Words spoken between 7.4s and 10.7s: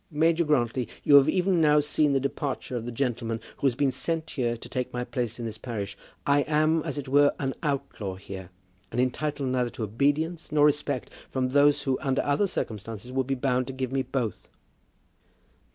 outlaw here, and entitled neither to obedience nor